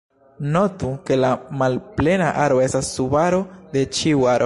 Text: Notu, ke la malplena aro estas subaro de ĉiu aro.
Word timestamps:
Notu, 0.53 0.87
ke 1.09 1.17
la 1.23 1.29
malplena 1.61 2.31
aro 2.47 2.61
estas 2.67 2.91
subaro 2.99 3.45
de 3.77 3.89
ĉiu 3.99 4.27
aro. 4.35 4.39